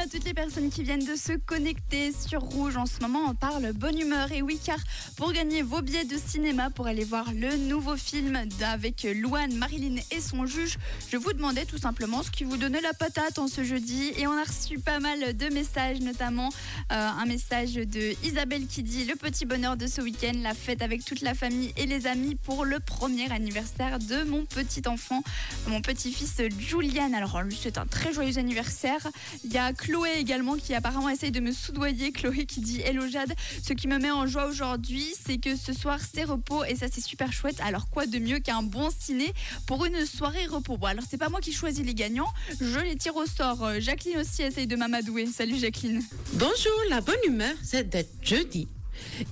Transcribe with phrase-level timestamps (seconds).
[0.00, 2.76] À toutes les personnes qui viennent de se connecter sur Rouge.
[2.76, 4.32] En ce moment, on parle bonne humeur.
[4.32, 4.78] Et oui, car
[5.16, 10.00] pour gagner vos billets de cinéma pour aller voir le nouveau film avec Louane, Marilyn
[10.10, 10.78] et son juge,
[11.10, 14.12] je vous demandais tout simplement ce qui vous donnait la patate en ce jeudi.
[14.16, 16.48] Et on a reçu pas mal de messages, notamment
[16.90, 20.80] euh, un message de Isabelle qui dit Le petit bonheur de ce week-end, la fête
[20.80, 25.22] avec toute la famille et les amis pour le premier anniversaire de mon petit enfant,
[25.66, 27.12] mon petit-fils Julian.
[27.12, 29.06] Alors, lui, c'est un très joyeux anniversaire.
[29.44, 32.12] Il y a Chloé également qui apparemment essaye de me soudoyer.
[32.12, 33.34] Chloé qui dit Hello Jade,
[33.66, 36.86] ce qui me met en joie aujourd'hui, c'est que ce soir c'est repos et ça
[36.88, 37.60] c'est super chouette.
[37.60, 39.32] Alors quoi de mieux qu'un bon ciné
[39.66, 40.76] pour une soirée repos?
[40.76, 43.64] Bon alors c'est pas moi qui choisis les gagnants, je les tire au sort.
[43.64, 45.26] Euh, Jacqueline aussi essaye de m'amadouer.
[45.26, 46.00] Salut Jacqueline.
[46.34, 48.68] Bonjour, la bonne humeur, c'est d'être jeudi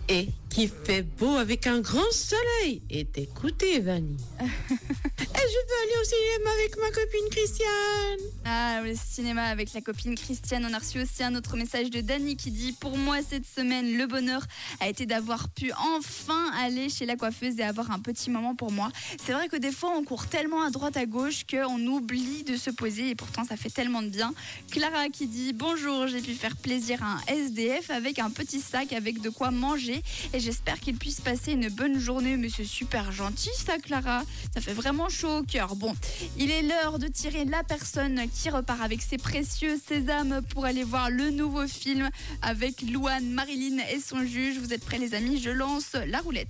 [0.08, 4.16] et qui fait beau avec un grand soleil et d'écouter Vanny.
[4.40, 8.18] et je veux aller au cinéma avec ma copine Christiane.
[8.44, 10.66] Ah, le cinéma avec la copine Christiane.
[10.68, 13.96] On a reçu aussi un autre message de Dani qui dit Pour moi, cette semaine,
[13.96, 14.42] le bonheur
[14.80, 18.72] a été d'avoir pu enfin aller chez la coiffeuse et avoir un petit moment pour
[18.72, 18.90] moi.
[19.24, 22.56] C'est vrai que des fois, on court tellement à droite, à gauche qu'on oublie de
[22.56, 24.34] se poser et pourtant, ça fait tellement de bien.
[24.72, 28.92] Clara qui dit Bonjour, j'ai pu faire plaisir à un SDF avec un petit sac
[28.92, 32.36] avec de quoi manger et j'espère qu'il puisse passer une bonne journée.
[32.36, 34.22] Mais c'est super gentil, ça, Clara.
[34.54, 35.76] Ça fait vraiment chaud au cœur.
[35.76, 35.94] Bon,
[36.36, 40.84] il est l'heure de tirer la personne qui repart avec ses précieux sésames pour aller
[40.84, 42.10] voir le nouveau film
[42.42, 44.58] avec Louane, Marilyn et son juge.
[44.58, 45.40] Vous êtes prêts, les amis?
[45.40, 46.48] Je lance la roulette.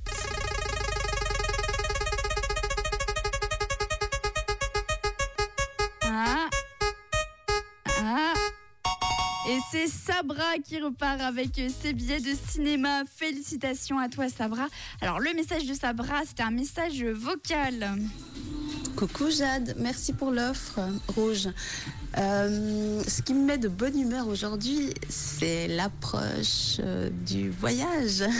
[9.51, 13.03] Et c'est Sabra qui repart avec ses billets de cinéma.
[13.12, 14.69] Félicitations à toi Sabra.
[15.01, 17.98] Alors le message de Sabra, c'était un message vocal.
[18.95, 20.78] Coucou Jade, merci pour l'offre
[21.17, 21.48] rouge.
[22.17, 28.22] Euh, ce qui me met de bonne humeur aujourd'hui, c'est l'approche euh, du voyage.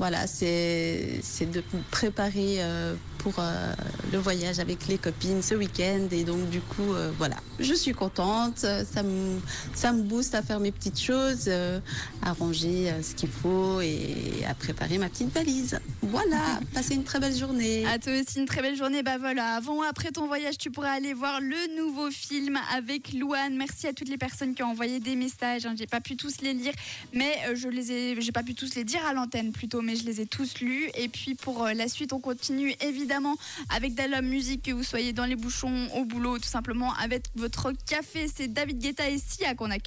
[0.00, 3.74] voilà, c'est c'est de me préparer euh, pour euh,
[4.10, 6.08] le voyage avec les copines ce week-end.
[6.10, 8.60] Et donc du coup, euh, voilà, je suis contente.
[8.60, 9.38] Ça me,
[9.74, 11.50] ça me booste à faire mes petites choses,
[12.22, 15.78] à ranger ce qu'il faut et à préparer ma petite valise.
[16.00, 17.84] Voilà, passez une très belle journée.
[17.84, 19.02] À toi aussi une très belle journée.
[19.02, 23.12] Bah voilà, avant ou après ton voyage, tu pourras aller voir le nouveau film avec
[23.12, 23.54] Louane.
[23.54, 25.66] Merci à toutes les personnes qui ont envoyé des messages.
[25.66, 25.74] hein.
[25.76, 26.72] J'ai pas pu tous les lire,
[27.12, 30.04] mais je les ai, j'ai pas pu tous les dire à l'antenne plutôt, mais je
[30.04, 30.90] les ai tous lus.
[30.94, 33.36] Et puis pour euh, la suite, on continue évidemment
[33.68, 37.72] avec la musique, que vous soyez dans les bouchons, au boulot, tout simplement avec votre
[37.86, 38.26] café.
[38.34, 39.80] C'est David Guetta et Sia qu'on accueille.